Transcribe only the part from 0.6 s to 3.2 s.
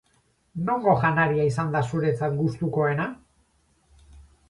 Nongo janaria izan da zuretzat gustukoena?